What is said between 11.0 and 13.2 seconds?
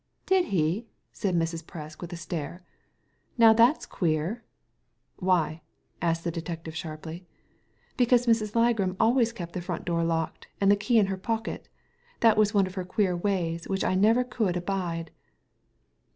her pocket That was one of her queer